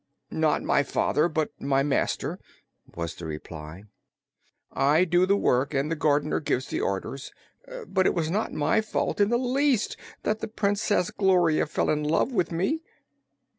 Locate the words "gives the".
6.39-6.81